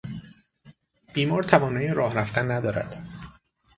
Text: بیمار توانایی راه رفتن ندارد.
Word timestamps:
بیمار 1.13 1.43
توانایی 1.43 1.87
راه 1.93 2.13
رفتن 2.15 2.51
ندارد. 2.51 2.97